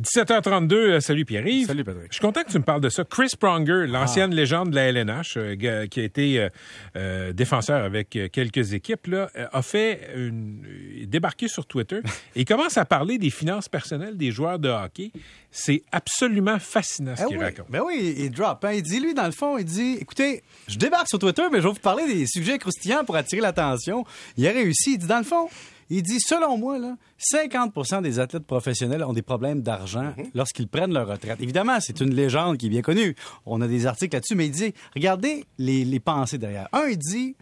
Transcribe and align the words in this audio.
17h32, 0.00 0.72
euh, 0.74 1.00
salut 1.00 1.24
Pierre-Yves. 1.24 1.66
Salut, 1.66 1.82
Patrick. 1.82 2.06
Je 2.10 2.14
suis 2.14 2.20
content 2.20 2.44
que 2.44 2.50
tu 2.52 2.58
me 2.58 2.62
parles 2.62 2.80
de 2.80 2.88
ça. 2.88 3.02
Chris 3.04 3.30
Pronger, 3.38 3.86
l'ancienne 3.88 4.32
légende 4.32 4.70
de 4.70 4.76
la 4.76 4.84
LNH, 4.92 5.34
euh, 5.36 5.56
qui 5.56 5.98
a 6.00 6.02
été 6.04 6.48
euh, 6.94 7.32
défenseur 7.32 7.84
avec 7.84 8.10
quelques 8.32 8.74
équipes, 8.74 9.08
là, 9.08 9.28
a 9.52 9.60
fait 9.62 10.10
une... 10.16 10.62
débarqué 11.06 11.48
sur 11.48 11.66
Twitter 11.66 11.98
et 12.36 12.42
il 12.42 12.44
commence 12.44 12.78
à 12.78 12.84
parler 12.84 13.18
des 13.18 13.30
finances 13.30 13.68
personnelles 13.68 14.16
des 14.16 14.30
joueurs 14.30 14.60
de 14.60 14.68
hockey. 14.68 15.10
C'est 15.50 15.82
absolument 15.90 16.60
fascinant 16.60 17.16
ce 17.16 17.22
Ah 17.22 17.26
qu'il 17.26 17.38
oui. 17.38 17.44
raconte. 17.44 17.66
Ben 17.70 17.82
oui, 17.84 18.14
il 18.18 18.30
drop. 18.30 18.64
hein. 18.64 18.72
Il 18.74 18.82
dit, 18.82 19.00
lui, 19.00 19.14
dans 19.14 19.26
le 19.26 19.32
fond, 19.32 19.58
il 19.58 19.64
dit 19.64 19.98
écoutez, 20.00 20.42
je 20.68 20.78
débarque 20.78 21.08
sur 21.08 21.18
Twitter, 21.18 21.42
mais 21.50 21.58
je 21.58 21.64
vais 21.64 21.72
vous 21.72 21.80
parler 21.80 22.06
des 22.06 22.26
sujets 22.26 22.58
croustillants 22.58 23.04
pour 23.04 23.16
attirer 23.16 23.42
l'attention. 23.42 24.04
Il 24.36 24.46
a 24.46 24.52
réussi. 24.52 24.92
Il 24.92 24.98
dit, 24.98 25.06
dans 25.08 25.18
le 25.18 25.24
fond, 25.24 25.48
il 25.90 26.02
dit, 26.02 26.20
selon 26.20 26.58
moi, 26.58 26.78
là, 26.78 26.96
50% 27.18 28.02
des 28.02 28.18
athlètes 28.18 28.46
professionnels 28.46 29.02
ont 29.04 29.12
des 29.12 29.22
problèmes 29.22 29.62
d'argent 29.62 30.12
lorsqu'ils 30.34 30.68
prennent 30.68 30.92
leur 30.92 31.08
retraite. 31.08 31.40
Évidemment, 31.40 31.78
c'est 31.80 32.00
une 32.00 32.14
légende 32.14 32.58
qui 32.58 32.66
est 32.66 32.70
bien 32.70 32.82
connue. 32.82 33.16
On 33.46 33.60
a 33.60 33.68
des 33.68 33.86
articles 33.86 34.14
là-dessus, 34.14 34.34
mais 34.34 34.46
il 34.46 34.52
dit 34.52 34.74
regardez 34.94 35.44
les, 35.58 35.84
les 35.84 36.00
pensées 36.00 36.38
derrière. 36.38 36.68
Un, 36.72 36.88
il 36.88 36.98
dit 36.98 37.36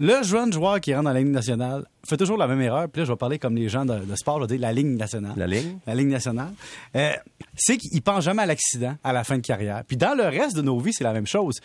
le 0.00 0.22
jeune 0.22 0.52
joueur 0.52 0.80
qui 0.80 0.94
rentre 0.94 1.06
dans 1.06 1.12
la 1.12 1.18
Ligue 1.18 1.32
nationale 1.32 1.84
fait 2.08 2.16
toujours 2.16 2.36
la 2.36 2.46
même 2.46 2.60
erreur. 2.60 2.88
Puis 2.88 3.00
là, 3.00 3.04
je 3.04 3.12
vais 3.12 3.16
parler 3.16 3.38
comme 3.38 3.56
les 3.56 3.68
gens 3.68 3.84
de, 3.84 3.98
de 3.98 4.16
sport, 4.16 4.36
je 4.36 4.42
vais 4.42 4.56
dire 4.56 4.60
la 4.60 4.72
Ligue 4.72 4.86
nationale. 4.86 5.32
La 5.36 5.46
Ligue? 5.48 5.76
La 5.86 5.94
Ligue 5.94 6.08
nationale. 6.08 6.52
Euh, 6.94 7.12
c'est 7.56 7.76
qu'il 7.76 8.00
pense 8.02 8.24
jamais 8.24 8.42
à 8.42 8.46
l'accident 8.46 8.96
à 9.02 9.12
la 9.12 9.24
fin 9.24 9.36
de 9.36 9.42
carrière. 9.42 9.82
Puis 9.86 9.96
dans 9.96 10.16
le 10.16 10.24
reste 10.24 10.56
de 10.56 10.62
nos 10.62 10.78
vies, 10.78 10.92
c'est 10.92 11.04
la 11.04 11.12
même 11.12 11.26
chose. 11.26 11.56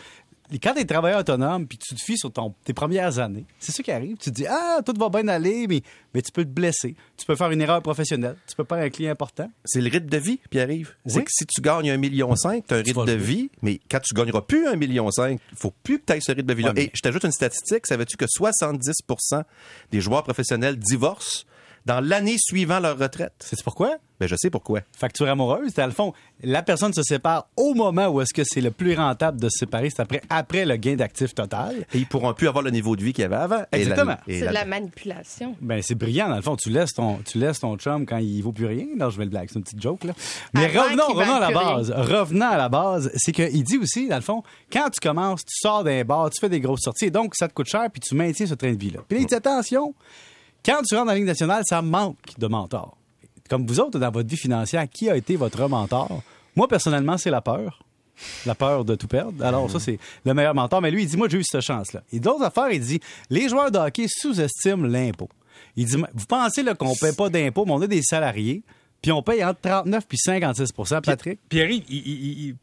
Quand 0.62 0.74
tu 0.74 0.80
es 0.80 0.84
travailleur 0.84 1.20
autonome, 1.20 1.66
puis 1.66 1.78
tu 1.78 1.94
te 1.94 2.00
fies 2.02 2.18
sur 2.18 2.30
ton, 2.30 2.54
tes 2.64 2.74
premières 2.74 3.18
années, 3.18 3.44
c'est 3.58 3.72
ça 3.72 3.82
qui 3.82 3.90
arrive. 3.90 4.16
Tu 4.18 4.30
te 4.30 4.34
dis, 4.34 4.46
ah, 4.46 4.80
tout 4.84 4.92
va 4.98 5.08
bien 5.08 5.26
aller, 5.28 5.66
mais, 5.66 5.82
mais 6.12 6.20
tu 6.22 6.30
peux 6.30 6.44
te 6.44 6.50
blesser. 6.50 6.94
Tu 7.16 7.24
peux 7.26 7.34
faire 7.34 7.50
une 7.50 7.62
erreur 7.62 7.80
professionnelle. 7.82 8.36
Tu 8.46 8.54
peux 8.54 8.64
perdre 8.64 8.84
un 8.84 8.90
client 8.90 9.10
important. 9.12 9.50
C'est 9.64 9.80
le 9.80 9.88
rythme 9.90 10.08
de 10.08 10.18
vie, 10.18 10.38
Pierre-Yves. 10.50 10.94
C'est 11.06 11.16
Oui. 11.16 11.24
que 11.24 11.30
si 11.32 11.46
tu 11.46 11.60
gagnes 11.62 11.90
un 11.90 11.96
million 11.96 12.36
cinq, 12.36 12.64
t'as 12.66 12.76
un 12.76 12.82
rythme 12.82 13.04
de 13.06 13.12
jouer. 13.12 13.24
vie, 13.26 13.50
mais 13.62 13.80
quand 13.90 14.00
tu 14.00 14.14
gagneras 14.14 14.42
plus 14.42 14.66
un 14.68 14.76
million 14.76 15.10
cinq, 15.10 15.40
il 15.52 15.58
faut 15.58 15.72
plus 15.82 15.98
que 15.98 16.04
tu 16.06 16.12
aies 16.12 16.20
ce 16.20 16.32
rythme 16.32 16.46
de 16.48 16.54
vie-là. 16.54 16.68
Ouais, 16.68 16.74
mais- 16.76 16.84
Et 16.84 16.90
je 16.92 17.00
t'ajoute 17.00 17.24
une 17.24 17.32
statistique, 17.32 17.86
savais-tu 17.86 18.16
que 18.18 18.26
70% 18.26 19.44
des 19.90 20.00
joueurs 20.00 20.22
professionnels 20.24 20.76
divorcent 20.76 21.44
dans 21.86 22.00
l'année 22.00 22.36
suivant 22.38 22.80
leur 22.80 22.98
retraite? 22.98 23.32
C'est 23.40 23.62
pourquoi? 23.62 23.96
Ben, 24.20 24.28
je 24.28 24.36
sais 24.36 24.48
pourquoi. 24.48 24.80
Facture 24.96 25.28
amoureuse, 25.28 25.74
dans 25.74 25.86
le 25.86 25.92
fond, 25.92 26.12
la 26.42 26.62
personne 26.62 26.92
se 26.92 27.02
sépare 27.02 27.48
au 27.56 27.74
moment 27.74 28.06
où 28.08 28.20
est-ce 28.20 28.32
que 28.32 28.42
c'est 28.44 28.60
le 28.60 28.70
plus 28.70 28.94
rentable 28.94 29.40
de 29.40 29.48
se 29.48 29.58
séparer, 29.58 29.90
c'est 29.90 30.00
après, 30.00 30.22
après 30.30 30.64
le 30.64 30.76
gain 30.76 30.94
d'actifs 30.94 31.34
total. 31.34 31.84
Et 31.92 31.98
ils 31.98 32.06
pourront 32.06 32.32
plus 32.32 32.46
avoir 32.46 32.62
le 32.62 32.70
niveau 32.70 32.94
de 32.94 33.02
vie 33.02 33.12
qu'il 33.12 33.22
y 33.22 33.24
avait 33.24 33.34
avant. 33.36 33.64
Exactement. 33.72 34.16
C'est 34.28 34.40
la- 34.40 34.48
de 34.50 34.54
la 34.54 34.64
manipulation. 34.64 35.56
Ben, 35.60 35.82
c'est 35.82 35.96
brillant, 35.96 36.28
dans 36.28 36.36
le 36.36 36.42
fond. 36.42 36.54
Tu 36.56 36.70
laisses 36.70 36.92
ton, 36.92 37.18
tu 37.26 37.38
laisses 37.38 37.58
ton 37.58 37.76
chum 37.76 38.06
quand 38.06 38.18
il 38.18 38.40
vaut 38.40 38.52
plus 38.52 38.66
rien. 38.66 38.86
Non, 38.96 39.10
je 39.10 39.18
vais 39.18 39.24
le 39.24 39.30
blague. 39.30 39.48
C'est 39.48 39.58
une 39.58 39.64
petite 39.64 39.82
joke, 39.82 40.04
là. 40.04 40.12
Mais 40.54 40.66
Avant 40.66 40.84
revenons, 40.84 41.06
revenons 41.08 41.34
à 41.34 41.40
la 41.40 41.50
base. 41.50 41.90
Revenons 41.90 42.46
à 42.46 42.56
la 42.56 42.68
base. 42.68 43.10
C'est 43.16 43.32
qu'il 43.32 43.64
dit 43.64 43.78
aussi, 43.78 44.06
dans 44.08 44.16
le 44.16 44.22
fond, 44.22 44.44
quand 44.72 44.88
tu 44.90 45.00
commences, 45.00 45.44
tu 45.44 45.54
sors 45.58 45.82
d'un 45.82 46.04
bar, 46.04 46.30
tu 46.30 46.40
fais 46.40 46.48
des 46.48 46.60
grosses 46.60 46.82
sorties, 46.82 47.06
et 47.06 47.10
donc 47.10 47.34
ça 47.34 47.48
te 47.48 47.52
coûte 47.52 47.66
cher, 47.68 47.88
puis 47.92 48.00
tu 48.00 48.14
maintiens 48.14 48.46
ce 48.46 48.54
train 48.54 48.72
de 48.72 48.78
vie-là. 48.78 49.00
Puis 49.08 49.18
là, 49.18 49.22
il 49.24 49.26
dit, 49.26 49.34
attention, 49.34 49.92
quand 50.64 50.82
tu 50.82 50.94
rentres 50.94 51.06
dans 51.06 51.12
la 51.12 51.16
Ligue 51.16 51.26
nationale, 51.26 51.62
ça 51.66 51.82
manque 51.82 52.38
de 52.38 52.46
mentors. 52.46 52.96
Comme 53.48 53.66
vous 53.66 53.80
autres, 53.80 53.98
dans 53.98 54.10
votre 54.10 54.28
vie 54.28 54.36
financière, 54.36 54.88
qui 54.88 55.10
a 55.10 55.16
été 55.16 55.36
votre 55.36 55.68
mentor? 55.68 56.22
Moi, 56.56 56.66
personnellement, 56.68 57.18
c'est 57.18 57.30
la 57.30 57.40
peur. 57.40 57.80
La 58.46 58.54
peur 58.54 58.84
de 58.84 58.94
tout 58.94 59.08
perdre. 59.08 59.44
Alors, 59.44 59.70
ça, 59.70 59.80
c'est 59.80 59.98
le 60.24 60.34
meilleur 60.34 60.54
mentor. 60.54 60.80
Mais 60.80 60.90
lui, 60.90 61.02
il 61.02 61.08
dit, 61.08 61.16
moi, 61.16 61.28
j'ai 61.28 61.38
eu 61.38 61.44
cette 61.44 61.60
chance-là. 61.60 62.02
Et 62.12 62.20
d'autres 62.20 62.44
affaires, 62.44 62.70
il 62.70 62.80
dit, 62.80 63.00
les 63.28 63.48
joueurs 63.48 63.70
de 63.70 63.78
hockey 63.78 64.06
sous-estiment 64.08 64.86
l'impôt. 64.86 65.28
Il 65.76 65.86
dit, 65.86 65.96
vous 65.96 66.26
pensez 66.26 66.64
qu'on 66.78 66.90
ne 66.90 67.00
paie 67.00 67.12
pas 67.12 67.28
d'impôt, 67.28 67.64
mais 67.66 67.72
on 67.72 67.82
a 67.82 67.86
des 67.86 68.02
salariés, 68.02 68.62
puis 69.04 69.12
on 69.12 69.22
paye 69.22 69.44
entre 69.44 69.60
39 69.60 70.06
puis 70.08 70.18
56% 70.18 71.02
Patrick? 71.02 71.38
Pierre, 71.48 71.68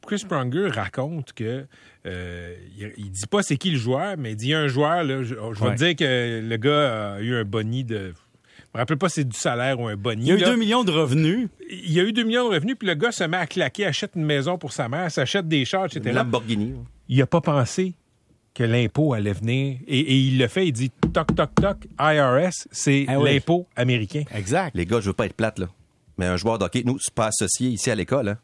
Chris 0.05 0.23
Pronger 0.27 0.67
raconte 0.69 1.33
que 1.33 1.65
euh, 2.05 2.55
il, 2.77 2.91
il 2.97 3.11
dit 3.11 3.27
pas 3.29 3.43
c'est 3.43 3.57
qui 3.57 3.71
le 3.71 3.77
joueur, 3.77 4.15
mais 4.17 4.31
il 4.31 4.35
dit 4.35 4.47
il 4.47 4.49
y 4.49 4.53
a 4.55 4.59
un 4.59 4.67
joueur 4.67 5.03
là, 5.03 5.23
je, 5.23 5.35
je 5.35 5.59
vais 5.59 5.67
Ouais. 5.69 5.75
te 5.75 5.83
dire 5.83 5.95
que 5.95 6.41
le 6.43 6.57
gars 6.57 7.13
a 7.13 7.19
eu 7.21 7.35
un 7.35 7.43
boni 7.45 7.83
de 7.83 8.13
je 8.73 8.77
me 8.77 8.79
rappelle 8.79 8.97
pas 8.97 9.09
si 9.09 9.15
c'est 9.15 9.27
du 9.27 9.37
salaire 9.37 9.79
ou 9.81 9.87
un 9.87 9.97
boni. 9.97 10.21
Il 10.23 10.27
y 10.29 10.31
a 10.31 10.35
eu 10.35 10.39
là. 10.39 10.45
2 10.47 10.55
millions 10.55 10.83
de 10.85 10.91
revenus. 10.91 11.49
Il 11.69 11.91
y 11.91 11.99
a 11.99 12.03
eu 12.03 12.13
2 12.13 12.23
millions 12.23 12.47
de 12.49 12.55
revenus, 12.55 12.77
puis 12.79 12.87
le 12.87 12.93
gars 12.93 13.11
se 13.11 13.25
met 13.25 13.35
à 13.35 13.45
claquer, 13.45 13.85
achète 13.85 14.11
une 14.15 14.23
maison 14.23 14.57
pour 14.57 14.71
sa 14.71 14.87
mère, 14.87 15.11
s'achète 15.11 15.47
des 15.49 15.65
chars, 15.65 15.85
etc. 15.87 16.01
Une 16.05 16.13
Lamborghini. 16.15 16.73
Il 17.09 17.21
a 17.21 17.25
pas 17.27 17.41
pensé 17.41 17.95
que 18.53 18.63
l'impôt 18.63 19.13
allait 19.13 19.33
venir. 19.33 19.77
Et, 19.87 19.99
et 19.99 20.15
il 20.15 20.37
le 20.37 20.47
fait, 20.47 20.67
il 20.67 20.71
dit 20.71 20.89
toc, 21.13 21.35
toc, 21.35 21.49
toc, 21.55 21.77
IRS, 21.99 22.65
c'est 22.71 23.03
Ah 23.09 23.19
oui. 23.19 23.33
l'impôt 23.33 23.67
américain. 23.75 24.23
Exact. 24.33 24.73
Les 24.73 24.85
gars, 24.85 25.01
je 25.01 25.07
veux 25.07 25.13
pas 25.13 25.25
être 25.25 25.35
plate, 25.35 25.59
là. 25.59 25.67
Mais 26.21 26.27
un 26.27 26.37
joueur 26.37 26.59
de 26.59 26.65
hockey, 26.65 26.83
nous, 26.85 26.99
c'est 27.01 27.13
pas 27.15 27.27
associé 27.27 27.69
ici 27.69 27.89
à 27.89 27.95
l'école, 27.95 28.29
hein. 28.29 28.37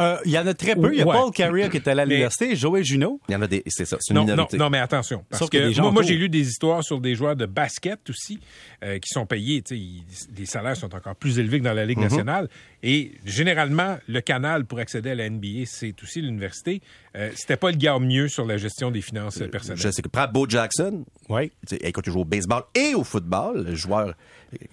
Euh, 0.00 0.16
Il 0.24 0.30
y 0.30 0.38
en 0.38 0.46
a 0.46 0.54
très 0.54 0.76
peu. 0.76 0.92
Il 0.92 0.98
y 0.98 1.02
a 1.02 1.06
Ouais. 1.06 1.16
Paul 1.16 1.32
Carrier 1.32 1.68
qui 1.68 1.76
est 1.78 1.88
allé 1.88 2.00
à 2.02 2.06
Mais- 2.06 2.14
l'université, 2.14 2.54
Joey 2.54 2.84
Junot. 2.84 3.20
Il 3.28 3.32
y 3.32 3.34
en 3.36 3.42
a 3.42 3.46
des. 3.48 3.62
C'est 3.66 3.84
ça, 3.84 3.96
c'est 4.00 4.12
une 4.14 4.20
Non, 4.20 4.24
non, 4.24 4.32
minorité. 4.32 4.56
non, 4.56 4.70
mais 4.70 4.78
attention. 4.78 5.24
Parce 5.28 5.40
Sauf 5.40 5.50
que 5.50 5.90
moi, 5.90 6.02
j'ai 6.02 6.14
lu 6.14 6.28
des 6.28 6.48
histoires 6.48 6.84
sur 6.84 7.00
des 7.00 7.14
joueurs 7.16 7.34
de 7.36 7.44
basket 7.46 8.08
aussi 8.08 8.38
euh, 8.84 8.98
qui 9.00 9.08
sont 9.08 9.26
payés. 9.26 9.60
tu 9.62 9.74
sais, 9.74 9.80
ils- 9.80 10.04
Les 10.38 10.46
salaires 10.46 10.76
sont 10.76 10.94
encore 10.94 11.16
plus 11.16 11.38
élevés 11.40 11.58
que 11.58 11.64
dans 11.64 11.72
la 11.74 11.84
Ligue 11.84 11.98
Mhm. 11.98 12.04
nationale. 12.04 12.48
Et 12.84 13.12
généralement, 13.24 13.98
le 14.06 14.20
canal 14.20 14.64
pour 14.66 14.78
accéder 14.78 15.10
à 15.10 15.14
la 15.16 15.24
NBA, 15.28 15.64
c'est 15.66 16.00
aussi 16.02 16.22
l'université. 16.22 16.80
Euh, 17.16 17.30
C'était 17.34 17.56
pas 17.56 17.70
le 17.72 17.76
gars 17.76 17.98
mieux 17.98 18.28
sur 18.28 18.46
la 18.46 18.56
gestion 18.58 18.90
des 18.92 19.02
finances 19.02 19.40
euh, 19.42 19.48
personnelles. 19.48 19.80
Je 19.82 19.90
sais 19.90 20.00
que 20.02 20.08
prends 20.08 20.28
Bo 20.28 20.46
Jackson, 20.48 21.04
Oui. 21.28 21.50
écoute, 21.80 22.04
il 22.06 22.12
joue 22.12 22.20
au 22.20 22.24
baseball 22.24 22.62
et 22.74 22.94
au 22.94 23.04
football, 23.04 23.64
le 23.66 23.74
joueur 23.74 24.14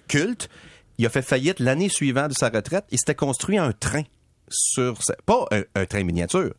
culte. 0.08 0.48
Il 1.00 1.06
a 1.06 1.08
fait 1.08 1.22
faillite 1.22 1.60
l'année 1.60 1.88
suivante 1.88 2.28
de 2.28 2.34
sa 2.34 2.50
retraite. 2.50 2.84
Il 2.90 2.98
s'était 2.98 3.14
construit 3.14 3.56
un 3.56 3.72
train 3.72 4.02
sur 4.50 5.02
sa, 5.02 5.14
pas 5.24 5.46
un, 5.50 5.62
un 5.74 5.86
train 5.86 6.04
miniature, 6.04 6.52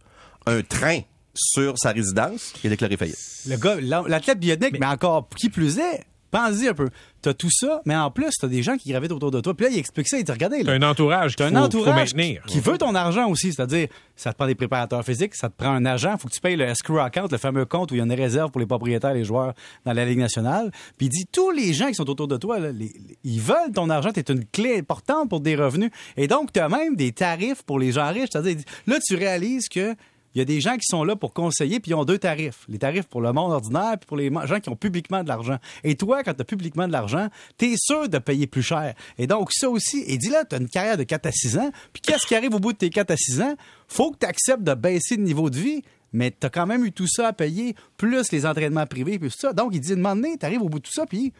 un 0.48 0.64
train 0.64 1.02
sur 1.36 1.78
sa 1.78 1.92
résidence. 1.92 2.52
Il 2.64 2.68
a 2.68 2.70
déclaré 2.72 2.98
faillite. 2.98 3.20
Le 3.46 3.56
gars, 3.58 3.78
la- 3.80 4.04
l'athlète 4.08 4.40
bionique, 4.40 4.80
mais, 4.80 4.88
encore 4.88 5.30
qui 5.38 5.50
plus 5.52 5.78
est, 5.78 6.02
pense-y 6.32 6.68
un 6.70 6.74
peu. 6.74 6.90
T'as 7.22 7.34
tout 7.36 7.50
ça, 7.52 7.82
mais 7.86 7.96
en 7.96 8.10
plus, 8.10 8.32
t'as 8.40 8.48
des 8.48 8.64
gens 8.64 8.78
qui 8.78 8.90
gravitent 8.90 9.12
autour 9.12 9.30
de 9.30 9.42
toi. 9.42 9.54
Puis 9.54 9.66
là, 9.68 9.72
il 9.72 9.78
explique 9.78 10.08
ça, 10.08 10.18
il 10.18 10.24
dit, 10.24 10.32
regardez, 10.32 10.64
T'as 10.64 10.72
un 10.74 10.82
entourage 10.82 11.36
t'as 11.36 11.48
un 11.48 11.56
entourage 11.56 12.16
maintenir. 12.16 12.42
qui 12.48 12.60
veut 12.60 12.78
ton 12.80 12.96
argent 12.96 13.28
aussi. 13.30 13.54
C'est-à-dire, 13.54 13.88
ça 14.16 14.32
te 14.32 14.38
prend 14.38 14.48
des 14.48 14.56
préparateurs 14.56 15.04
physiques, 15.06 15.36
ça 15.36 15.50
te 15.50 15.56
prend 15.56 15.70
un 15.72 15.86
agent, 15.86 16.18
faut 16.18 16.28
que 16.28 16.34
tu 16.34 16.42
payes 16.42 16.56
le 16.56 16.66
escrow 16.66 16.98
account, 17.00 17.28
le 17.32 17.38
fameux 17.38 17.66
compte 17.66 17.92
où 17.92 17.96
il 17.96 18.00
y 18.00 18.02
a 18.02 18.06
une 18.06 18.14
réserve 18.14 18.50
pour 18.50 18.60
les 18.60 18.66
propriétaires, 18.66 19.14
les 19.14 19.24
joueurs 19.26 19.54
dans 19.86 19.94
la 19.94 20.06
Ligue 20.06 20.18
nationale. 20.20 20.72
Puis 20.98 21.08
il 21.08 21.10
dit, 21.10 21.26
tous 21.32 21.52
les 21.52 21.74
gens 21.74 21.88
qui 21.90 21.96
sont 21.96 22.10
autour 22.10 22.28
de 22.28 22.38
toi, 22.38 22.60
là, 22.60 22.72
les- 22.72 22.86
les- 22.86 23.18
ils 23.24 23.40
veulent 23.42 23.72
ton 23.76 23.90
argent, 23.90 24.12
t'es 24.12 24.22
une 24.32 24.46
clé 24.46 24.78
importante 24.80 25.30
pour 25.30 25.42
des 25.42 25.56
revenus. 25.56 25.92
Et 26.18 26.28
donc, 26.28 26.52
t'as 26.52 26.70
même 26.70 26.96
des 26.96 27.12
tarifs 27.12 27.62
pour 27.64 27.78
les 27.78 27.92
gens 27.92 28.08
riches. 28.10 28.30
C'est-à-dire, 28.32 28.58
là, 28.88 28.98
tu 29.06 29.16
réalises 29.16 29.68
que 29.70 29.96
il 30.34 30.40
y 30.40 30.42
a 30.42 30.46
des 30.46 30.62
gens 30.62 30.76
qui 30.76 30.86
sont 30.86 31.04
là 31.04 31.16
pour 31.16 31.34
conseiller, 31.34 31.80
puis 31.80 31.92
ils 31.92 31.96
ont 31.96 32.06
deux 32.06 32.18
tarifs. 32.18 32.66
Les 32.70 32.80
tarifs 32.80 33.08
pour 33.08 33.22
le 33.22 33.34
monde 33.34 33.52
ordinaire, 33.52 33.98
puis 34.00 34.08
pour 34.08 34.18
les 34.18 34.32
gens 34.46 34.60
qui 34.60 34.70
ont 34.70 34.76
publiquement 34.76 35.24
de 35.24 35.28
l'argent. 35.28 35.58
Et 35.84 35.96
toi, 35.96 36.24
quand 36.24 36.34
tu 36.34 36.42
as 36.42 36.46
publiquement 36.46 36.88
de 36.88 36.94
l'argent, 36.94 37.28
tu 37.58 37.74
es 37.74 37.76
sûr 37.78 38.08
de 38.08 38.18
payer 38.18 38.48
plus 38.48 38.64
cher. 38.64 38.94
Et 39.18 39.28
donc, 39.28 39.52
ça 39.52 39.70
aussi, 39.70 40.04
et 40.08 40.18
dis 40.18 40.30
là, 40.30 40.46
tu 40.46 40.56
as 40.56 40.60
une 40.60 40.70
carrière 40.70 40.98
de 40.98 41.04
4 41.04 41.26
à 41.26 41.32
6 41.32 41.58
ans, 41.58 41.72
puis 41.94 42.02
qu'est-ce 42.02 42.26
qui 42.26 42.36
arrive 42.36 42.56
au 42.56 42.60
bout 42.60 42.74
de 42.74 42.78
tes 42.78 42.90
4 42.90 43.12
à 43.12 43.18
6 43.18 43.42
ans? 43.42 43.56
faut 43.88 44.12
que 44.12 44.20
tu 44.20 44.26
acceptes 44.26 44.64
de 44.64 44.74
baisser 44.74 45.18
de 45.18 45.22
niveau 45.22 45.50
de 45.50 45.58
vie, 45.58 45.82
mais 46.14 46.32
tu 46.32 46.48
as 46.48 46.50
quand 46.50 46.66
même 46.66 46.86
eu 46.86 46.92
tout 46.92 47.08
ça 47.08 47.28
à 47.28 47.34
payer, 47.34 47.76
plus 47.98 48.32
les 48.32 48.46
entraînements 48.46 48.86
privés, 48.86 49.20
puis 49.20 49.30
tout 49.30 49.38
ça. 49.38 49.54
Donc, 49.54 49.72
il 49.74 49.82
dit, 49.82 49.90
de 49.90 49.96
moment 49.96 50.16
donné, 50.16 50.38
tu 50.38 50.46
arrives 50.46 50.62
au 50.62 50.70
bout 50.70 50.80
de 50.80 50.86
tout 50.86 50.94
ça, 50.94 51.06
puis 51.06 51.34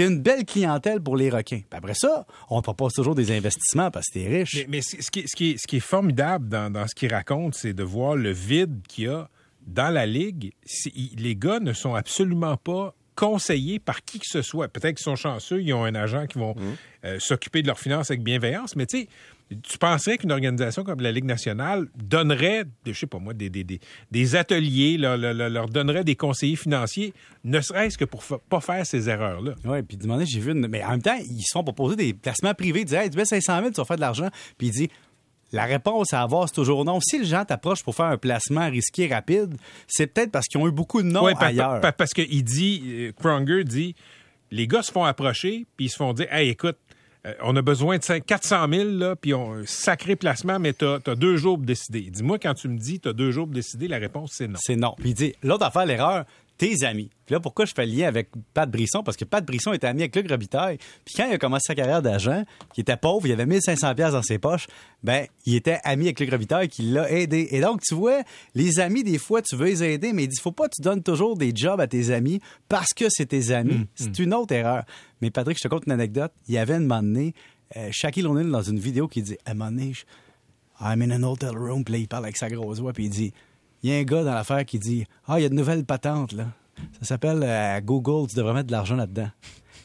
t'es 0.00 0.06
une 0.06 0.20
belle 0.22 0.44
clientèle 0.46 1.00
pour 1.00 1.16
les 1.16 1.28
requins. 1.30 1.58
Puis 1.60 1.76
après 1.76 1.94
ça, 1.94 2.26
on 2.48 2.62
propose 2.62 2.92
toujours 2.94 3.14
des 3.14 3.36
investissements 3.36 3.90
parce 3.90 4.06
que 4.08 4.14
t'es 4.18 4.28
riche. 4.28 4.66
Mais, 4.68 4.80
ce, 4.80 5.10
qui, 5.10 5.50
est- 5.50 5.80
formidable 5.80 6.48
dans, 6.48 6.72
dans 6.72 6.86
ce 6.86 6.94
qu'il 6.94 7.12
raconte, 7.12 7.54
c'est 7.54 7.72
de 7.74 7.82
voir 7.82 8.16
le 8.16 8.30
vide 8.30 8.80
qu'il 8.88 9.04
y 9.04 9.08
a 9.08 9.28
dans 9.66 9.92
la 9.92 10.06
Ligue. 10.06 10.52
C'est- 10.64 10.92
les 11.18 11.36
gars 11.36 11.60
ne 11.60 11.72
sont 11.74 11.94
absolument 11.94 12.56
pas 12.56 12.94
conseillés 13.20 13.78
par 13.78 14.02
qui 14.02 14.18
que 14.18 14.26
ce 14.26 14.40
soit. 14.40 14.68
Peut-être 14.68 14.96
qu'ils 14.96 15.04
sont 15.04 15.14
chanceux, 15.16 15.60
ils 15.62 15.74
ont 15.74 15.84
un 15.84 15.94
agent 15.94 16.26
qui 16.26 16.38
vont 16.38 16.54
euh, 17.04 17.18
s'occuper 17.20 17.60
de 17.60 17.66
leurs 17.66 17.78
finances 17.78 18.10
avec 18.10 18.22
bienveillance, 18.22 18.76
mais 18.76 18.86
tu 18.86 19.00
sais, 19.02 19.08
tu 19.68 19.76
penserais 19.78 20.16
qu'une 20.16 20.30
organisation 20.32 20.84
comme 20.84 21.00
la 21.00 21.10
Ligue 21.12 21.24
nationale 21.24 21.86
donnerait, 22.02 22.64
je 22.86 22.92
sais 22.92 23.06
pas 23.06 23.18
moi, 23.18 23.34
des, 23.34 23.50
des, 23.50 23.64
des, 23.64 23.80
des 24.10 24.36
ateliers, 24.36 24.96
leur, 24.96 25.16
leur- 25.18 25.34
leur 25.50 25.68
donnerait 25.68 26.04
des 26.04 26.14
conseillers 26.16 26.56
financiers, 26.56 27.12
ne 27.44 27.60
serait-ce 27.60 27.98
que 27.98 28.04
pour 28.06 28.22
pas 28.48 28.60
faire 28.60 28.86
ces 28.86 29.08
erreurs-là? 29.10 29.54
Oui, 29.64 29.82
puis 29.82 29.96
demandé, 29.96 30.24
j'ai 30.24 30.40
vu 30.40 30.52
une... 30.52 30.66
Mais 30.68 30.82
en 30.84 30.90
même 30.92 31.02
temps, 31.02 31.18
ils 31.18 31.42
se 31.42 31.52
font 31.52 31.64
proposer 31.64 31.96
des 31.96 32.14
placements 32.14 32.54
privés. 32.54 32.80
Ils 32.80 32.84
disent, 32.86 32.94
hey, 32.94 33.10
tu 33.10 33.16
mets 33.18 33.24
500 33.24 33.58
000, 33.58 33.70
tu 33.70 33.76
vas 33.76 33.84
faire 33.84 33.96
de 33.96 34.00
l'argent. 34.02 34.28
Puis 34.56 34.68
il 34.68 34.70
dit, 34.72 34.90
la 35.52 35.64
réponse 35.64 36.12
à 36.12 36.22
avoir, 36.22 36.48
c'est 36.48 36.54
toujours 36.54 36.84
non. 36.84 37.00
Si 37.00 37.18
les 37.18 37.24
gens 37.24 37.44
t'approchent 37.44 37.82
pour 37.82 37.94
faire 37.94 38.06
un 38.06 38.18
placement 38.18 38.68
risqué 38.70 39.06
rapide, 39.08 39.56
c'est 39.88 40.06
peut-être 40.06 40.30
parce 40.30 40.46
qu'ils 40.46 40.60
ont 40.60 40.68
eu 40.68 40.72
beaucoup 40.72 41.02
de 41.02 41.08
non 41.08 41.24
Ouais, 41.24 41.34
ailleurs. 41.38 41.80
pa- 41.80 41.92
parce 41.92 42.12
qu'il 42.12 42.44
dit, 42.44 42.82
euh, 42.86 43.12
Pronger 43.18 43.64
dit, 43.64 43.94
les 44.50 44.66
gars 44.66 44.82
se 44.82 44.92
font 44.92 45.04
approcher, 45.04 45.66
puis 45.76 45.86
ils 45.86 45.90
se 45.90 45.96
font 45.96 46.12
dire, 46.12 46.26
hey, 46.32 46.48
écoute, 46.50 46.76
euh, 47.26 47.34
on 47.42 47.54
a 47.56 47.62
besoin 47.62 47.98
de 47.98 48.02
5 48.02 48.24
400 48.24 48.66
000, 48.72 48.88
là, 48.90 49.14
puis 49.16 49.34
on 49.34 49.52
un 49.54 49.66
sacré 49.66 50.16
placement, 50.16 50.58
mais 50.58 50.72
t'as 50.72 50.98
as 51.06 51.14
deux 51.14 51.36
jours 51.36 51.56
pour 51.56 51.66
décider. 51.66 52.00
Dis-moi, 52.10 52.38
quand 52.38 52.54
tu 52.54 52.68
me 52.68 52.78
dis 52.78 52.98
t'as 53.00 53.12
deux 53.12 53.30
jours 53.30 53.44
pour 53.46 53.54
décider, 53.54 53.88
la 53.88 53.98
réponse, 53.98 54.32
c'est 54.34 54.48
non. 54.48 54.58
C'est 54.60 54.76
non. 54.76 54.94
Puis 54.98 55.10
il 55.10 55.14
dit, 55.14 55.34
l'autre 55.42 55.66
affaire, 55.66 55.84
l'erreur, 55.84 56.24
tes 56.60 56.84
amis. 56.84 57.08
Puis 57.24 57.32
là, 57.32 57.40
pourquoi 57.40 57.64
je 57.64 57.72
fais 57.74 57.86
le 57.86 57.92
lien 57.92 58.06
avec 58.06 58.28
Pat 58.52 58.70
Brisson? 58.70 59.02
Parce 59.02 59.16
que 59.16 59.24
Pat 59.24 59.42
Brisson 59.42 59.72
était 59.72 59.86
ami 59.86 60.02
avec 60.02 60.14
Luc 60.14 60.28
Robitaille. 60.28 60.76
Puis 61.06 61.14
quand 61.16 61.26
il 61.26 61.32
a 61.32 61.38
commencé 61.38 61.68
sa 61.68 61.74
carrière 61.74 62.02
d'agent, 62.02 62.44
qui 62.74 62.82
était 62.82 62.98
pauvre, 62.98 63.26
il 63.26 63.32
avait 63.32 63.46
1500 63.46 63.94
pièces 63.94 64.12
dans 64.12 64.22
ses 64.22 64.38
poches, 64.38 64.66
ben, 65.02 65.26
il 65.46 65.54
était 65.54 65.78
ami 65.84 66.04
avec 66.04 66.20
Luc 66.20 66.30
Robitaille 66.30 66.68
qui 66.68 66.82
l'a 66.82 67.10
aidé. 67.10 67.48
Et 67.52 67.62
donc, 67.62 67.80
tu 67.80 67.94
vois, 67.94 68.24
les 68.54 68.78
amis, 68.78 69.02
des 69.02 69.16
fois, 69.16 69.40
tu 69.40 69.56
veux 69.56 69.64
les 69.64 69.82
aider, 69.82 70.12
mais 70.12 70.24
il 70.24 70.28
dit, 70.28 70.38
faut 70.38 70.52
pas 70.52 70.68
que 70.68 70.74
tu 70.76 70.82
donnes 70.82 71.02
toujours 71.02 71.34
des 71.34 71.50
jobs 71.54 71.80
à 71.80 71.86
tes 71.86 72.10
amis 72.10 72.40
parce 72.68 72.92
que 72.92 73.06
c'est 73.08 73.26
tes 73.26 73.52
amis. 73.52 73.86
C'est 73.94 74.18
une 74.18 74.34
autre 74.34 74.52
erreur. 74.52 74.84
Mais 75.22 75.30
Patrick, 75.30 75.56
je 75.56 75.66
te 75.66 75.68
conte 75.68 75.86
une 75.86 75.92
anecdote. 75.92 76.32
Il 76.46 76.54
y 76.54 76.58
avait 76.58 76.74
un 76.74 76.80
moment 76.80 77.02
donné, 77.02 77.32
euh, 77.76 77.88
Shaquille 77.90 78.26
O'Neal 78.26 78.50
dans 78.50 78.60
une 78.60 78.78
vidéo 78.78 79.08
qui 79.08 79.22
dit, 79.22 79.38
à 79.46 79.52
un 79.52 79.54
moment 79.54 79.70
donné, 79.70 79.94
I'm 80.78 81.00
in 81.00 81.10
an 81.10 81.22
hotel 81.22 81.56
room, 81.56 81.84
puis 81.84 81.92
là, 81.92 81.98
il 82.00 82.08
parle 82.08 82.24
avec 82.24 82.36
sa 82.36 82.50
grosse 82.50 82.80
voix, 82.80 82.92
puis 82.92 83.04
il 83.04 83.10
dit, 83.10 83.32
il 83.82 83.90
y 83.90 83.94
a 83.94 83.96
un 83.98 84.02
gars 84.04 84.22
dans 84.24 84.34
l'affaire 84.34 84.64
qui 84.64 84.78
dit, 84.78 85.04
ah, 85.26 85.38
il 85.38 85.42
y 85.42 85.46
a 85.46 85.48
de 85.48 85.54
nouvelles 85.54 85.84
patentes, 85.84 86.32
là. 86.32 86.46
Ça 87.00 87.08
s'appelle 87.08 87.40
euh, 87.42 87.80
Google, 87.80 88.28
tu 88.28 88.36
devrais 88.36 88.54
mettre 88.54 88.68
de 88.68 88.72
l'argent 88.72 88.96
là-dedans. 88.96 89.28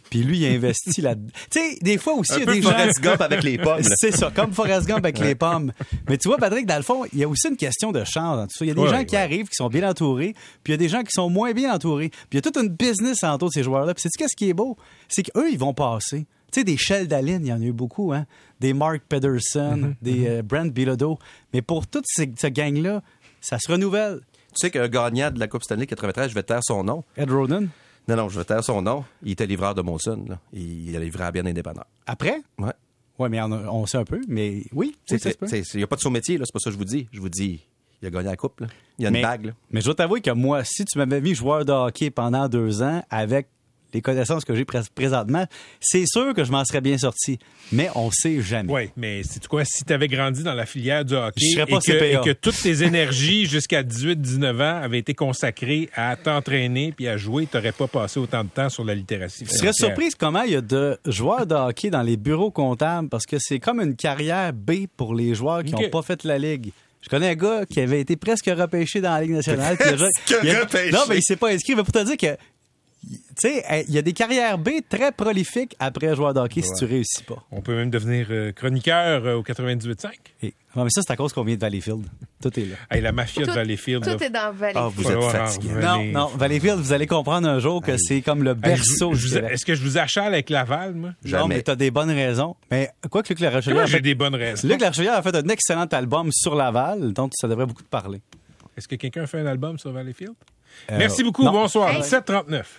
Puis 0.10 0.24
lui, 0.24 0.38
il 0.38 0.46
a 0.46 0.50
investi 0.52 1.02
là-dedans. 1.02 1.32
Tu 1.50 1.60
sais, 1.60 1.78
des 1.82 1.98
fois 1.98 2.14
aussi, 2.14 2.32
il 2.36 2.40
y 2.40 2.44
a 2.44 2.46
peu 2.46 2.54
des 2.54 2.62
gens... 2.62 2.70
Forrest 2.70 3.02
Gump 3.02 3.22
avec 3.22 3.44
les 3.44 3.58
pommes. 3.58 3.82
C'est 3.98 4.12
ça, 4.16 4.32
comme 4.34 4.54
Forrest 4.54 4.88
Gump 4.88 5.00
avec 5.00 5.20
les 5.20 5.36
pommes. 5.36 5.72
Mais 6.08 6.18
tu 6.18 6.28
vois, 6.30 6.38
Patrick, 6.38 6.66
dans 6.68 6.78
le 6.78 6.84
fond, 6.84 7.04
il 7.12 7.20
y 7.20 7.24
a 7.24 7.28
aussi 7.28 7.48
une 7.50 7.58
question 7.58 7.92
de 7.92 8.04
chance 8.06 8.38
dans 8.38 8.44
tout 8.48 8.56
ça. 8.56 8.64
Il 8.66 8.68
y 8.70 8.72
a 8.72 8.76
des 8.76 8.82
Ouais, 8.82 8.90
gens 8.90 9.04
qui 9.04 9.16
arrivent, 9.18 9.48
qui 9.48 9.56
sont 9.56 9.68
bien 9.68 9.90
entourés, 9.90 10.34
puis 10.64 10.72
il 10.72 10.74
y 10.74 10.76
a 10.76 10.78
des 10.78 10.88
gens 10.90 11.02
qui 11.02 11.12
sont 11.12 11.30
moins 11.30 11.52
bien 11.54 11.74
entourés. 11.74 12.10
Puis 12.10 12.20
il 12.34 12.36
y 12.36 12.38
a 12.38 12.42
toute 12.42 12.56
une 12.58 12.70
business 12.70 13.24
autour 13.24 13.50
de 13.50 13.54
ces 13.54 13.64
joueurs-là. 13.64 13.94
Puis 13.96 14.04
c'est 14.04 14.10
qu'est-ce 14.18 14.36
qui 14.38 14.48
est 14.50 14.54
beau? 14.54 14.78
C'est 15.10 15.24
qu'eux, 15.24 15.52
ils 15.52 15.58
vont 15.60 15.74
passer. 15.74 16.28
Tu 16.52 16.62
sais, 16.62 16.64
des 16.64 16.78
Shell 16.78 17.08
Dallin, 17.08 17.40
il 17.42 17.48
y 17.48 17.52
en 17.52 17.60
a 17.60 17.66
eu 17.66 17.74
beaucoup, 17.74 18.14
hein? 18.14 18.26
Des 18.62 18.74
Mark 18.74 19.02
Pedersen, 19.10 19.96
des 20.02 20.28
euh, 20.28 20.42
Brent 20.44 20.72
Bilodeau. 20.72 21.18
Mais 21.54 21.62
pour 21.62 21.88
toute 21.88 22.06
ces- 22.08 22.32
cette 22.38 22.54
gang-là, 22.54 23.02
ça 23.46 23.60
se 23.60 23.72
renouvelle. 23.72 24.22
Tu 24.50 24.56
sais 24.62 24.72
qu'un 24.72 24.88
gagnant 24.88 25.32
de 25.32 25.40
la 25.40 25.48
Coupe 25.48 25.64
Stanley 25.64 25.86
93, 25.86 26.30
je 26.30 26.36
vais 26.36 26.44
taire 26.44 26.64
son 26.64 26.84
nom. 26.84 27.04
Ed 27.18 27.30
Roden, 27.30 27.68
Non, 28.08 28.16
non, 28.16 28.30
je 28.30 28.40
vais 28.40 28.46
taire 28.46 28.64
son 28.64 28.82
nom. 28.82 29.04
Il 29.24 29.32
était 29.34 29.46
livreur 29.46 29.76
de 29.76 29.82
Monson. 29.82 30.26
Là. 30.28 30.40
Il, 30.54 30.90
il 30.90 31.00
livrait 31.00 31.26
à 31.26 31.32
bien 31.32 31.46
indépendant. 31.46 31.84
après? 32.08 32.42
Ouais. 32.58 32.72
Ouais, 33.20 33.30
mais 33.30 33.42
on, 33.42 33.52
on 33.52 33.86
sait 33.86 33.98
un 33.98 34.04
peu, 34.04 34.20
mais 34.28 34.64
oui, 34.74 34.96
oui, 35.12 35.18
Il 35.74 35.78
n'y 35.78 35.84
a 35.84 35.88
pas 35.88 35.96
de 35.96 36.02
sous-métier, 36.02 36.38
là. 36.38 36.44
C'est 36.46 36.52
pas 36.54 36.60
ça 36.60 36.70
que 36.70 36.74
je 36.74 36.78
vous 36.78 36.84
dis. 36.86 37.08
Je 37.14 37.22
vous 37.22 37.30
dis, 37.30 37.62
il 38.02 38.08
a 38.08 38.12
gagné 38.12 38.26
la 38.30 38.36
Coupe. 38.36 38.60
là. 38.60 38.68
Il 39.00 39.04
y 39.04 39.06
a 39.06 39.10
une 39.10 39.22
bague. 39.22 39.46
là. 39.46 39.52
mais 39.72 39.80
je 39.82 39.86
dois 39.86 39.96
t'avouer 39.96 40.20
que 40.22 40.32
moi, 40.32 40.64
si 40.66 40.84
tu 40.84 40.98
m'avais 40.98 41.22
mis 41.22 41.34
joueur 41.34 41.64
de 41.64 41.72
hockey 41.72 42.10
pendant 42.12 42.50
deux 42.50 42.82
ans 42.82 43.04
avec 43.10 43.48
les 43.96 44.02
connaissances 44.02 44.46
que 44.46 44.54
j'ai 44.54 44.66
présentement, 44.66 45.46
c'est 45.80 46.06
sûr 46.06 46.34
que 46.34 46.44
je 46.44 46.52
m'en 46.52 46.64
serais 46.66 46.82
bien 46.82 46.98
sorti. 46.98 47.40
Mais 47.72 47.90
on 47.96 48.12
sait 48.12 48.42
jamais. 48.42 48.72
Oui, 48.72 48.90
mais 48.96 49.24
c'est 49.24 49.48
quoi, 49.48 49.64
si 49.66 49.84
tu 49.84 49.94
avais 49.94 50.08
grandi 50.08 50.44
dans 50.44 50.54
la 50.54 50.66
filière 50.66 51.04
du 51.04 51.16
hockey 51.16 51.42
Je 51.42 51.56
serais 51.56 51.66
pas 51.66 51.78
et, 51.78 51.80
que, 51.80 51.98
CPA. 51.98 52.06
et 52.06 52.24
que 52.24 52.34
toutes 52.34 52.62
tes 52.62 52.84
énergies 52.84 53.46
jusqu'à 53.48 53.84
18-19 53.84 54.56
ans 54.62 54.84
avaient 54.84 55.00
été 55.00 55.14
consacrées 55.14 55.90
à 55.96 56.16
t'entraîner 56.16 56.94
puis 56.96 57.08
à 57.08 57.18
jouer, 57.18 57.48
tu 57.50 57.58
n'aurais 57.58 57.72
pas 57.72 57.88
passé 57.88 58.20
autant 58.20 58.44
de 58.44 58.50
temps 58.50 58.70
sur 58.70 58.84
la 58.84 58.94
littératie. 58.94 59.46
Je 59.50 59.54
serais 59.54 59.74
surprise 59.74 60.14
comment 60.16 60.44
il 60.44 60.52
y 60.52 60.56
a 60.56 60.62
de 60.62 61.00
joueurs 61.06 61.48
de 61.48 61.56
hockey 61.56 61.90
dans 61.90 62.04
les 62.04 62.18
bureaux 62.18 62.52
comptables 62.52 63.10
parce 63.10 63.26
que 63.26 63.38
c'est 63.40 63.60
comme 63.60 63.80
une 63.80 63.96
carrière 63.96 64.52
B 64.54 64.88
pour 64.98 65.16
les 65.16 65.34
joueurs 65.34 65.64
qui 65.64 65.72
n'ont 65.72 65.90
pas 65.90 66.02
fait 66.02 66.24
la 66.26 66.38
ligue. 66.38 66.72
Je 67.06 67.10
connais 67.10 67.30
un 67.30 67.36
gars 67.36 67.66
qui 67.70 67.80
avait 67.82 68.02
été 68.02 68.16
presque 68.16 68.48
repêché 68.48 69.00
dans 69.00 69.12
la 69.12 69.22
Ligue 69.22 69.34
nationale. 69.34 69.78
puis 69.78 69.90
il 70.44 70.50
a-. 70.50 70.92
Non, 70.92 71.04
mais 71.08 71.18
il 71.18 71.22
s'est 71.24 71.36
pas 71.36 71.50
inscrit. 71.52 71.76
Mais 71.76 71.84
pour 71.84 71.92
te 71.92 72.04
dire 72.04 72.18
que, 72.18 72.36
tu 73.10 73.18
sais, 73.50 73.86
il 73.88 73.94
y 73.94 73.98
a 73.98 74.02
des 74.02 74.14
carrières 74.14 74.58
B 74.58 74.70
très 74.90 75.12
prolifiques 75.12 75.76
après 75.80 76.16
joueur 76.16 76.34
de 76.34 76.40
hockey 76.40 76.62
si 76.62 76.72
tu 76.78 76.86
réussis 76.86 77.24
pas. 77.24 77.44
On 77.52 77.62
peut 77.62 77.76
même 77.76 77.90
devenir 77.90 78.28
euh, 78.30 78.52
chroniqueur 78.52 79.26
euh, 79.26 79.36
au 79.36 79.44
98.5. 79.44 80.08
Et- 80.44 80.54
Ouais, 80.76 80.84
mais 80.84 80.90
ça, 80.90 81.00
c'est 81.08 81.14
à 81.14 81.16
cause 81.16 81.32
qu'on 81.32 81.46
vient 81.46 81.56
de 81.56 81.62
Valleyfield. 81.62 82.06
Tout 82.42 82.60
est 82.60 82.66
là. 82.66 82.76
Hey, 82.92 83.00
la 83.02 83.14
mafia 83.14 83.44
de 83.44 83.48
Tout- 83.48 83.54
Valleyfield. 83.54 84.04
Tout 84.04 84.10
là, 84.20 84.26
est 84.26 84.30
dans 84.30 84.52
Valley. 84.52 84.74
Ah, 84.76 84.90
vous 84.94 85.10
êtes 85.10 85.22
fatigué. 85.24 85.70
Non, 85.82 86.04
non, 86.04 86.28
Valleyfield, 86.36 86.80
vous 86.80 86.92
allez 86.92 87.08
comprendre 87.08 87.48
un 87.48 87.60
jour 87.60 87.82
que 87.82 87.96
c'est 87.98 88.22
comme 88.22 88.44
le 88.44 88.56
berceau. 88.56 89.14
Est-ce 89.14 89.64
que 89.66 89.74
je 89.74 89.82
vous 89.82 89.98
achale 89.98 90.34
avec 90.34 90.50
Laval, 90.50 90.94
moi? 90.94 91.10
Non, 91.24 91.30
Jamais. 91.30 91.56
mais 91.56 91.62
t'as 91.62 91.78
des 91.78 91.92
bonnes 91.92 92.12
raisons. 92.12 92.58
Mais 92.72 92.90
quoi 93.10 93.24
que 93.24 93.30
Luc 93.30 93.40
Larochelière 93.40 93.74
Comment 93.76 93.84
a 93.84 93.86
j'ai 93.86 93.98
fait, 93.98 94.02
des 94.02 94.16
bonnes 94.16 94.36
raisons? 94.36 94.68
Luc 94.68 94.82
Larochelière 94.82 95.14
a 95.14 95.22
fait 95.22 95.34
un 95.38 95.48
excellent 95.48 95.86
album 95.86 96.30
sur 96.34 96.56
Laval, 96.56 97.14
donc 97.14 97.32
ça 97.36 97.48
devrait 97.48 97.68
beaucoup 97.68 97.84
te 97.84 97.88
parler. 97.88 98.20
Est-ce 98.76 98.90
que 98.90 98.96
quelqu'un 98.96 99.24
a 99.24 99.28
fait 99.28 99.40
un 99.40 99.46
album 99.46 99.80
sur 99.80 99.94
Valleyfield? 99.94 100.34
Euh, 100.92 100.98
Merci 100.98 101.24
beaucoup. 101.24 101.44
non. 101.46 101.54
Bonsoir. 101.54 101.88
Hey. 101.88 101.96
1739. 102.00 102.74